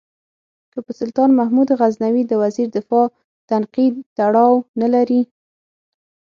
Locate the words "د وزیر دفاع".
2.27-3.05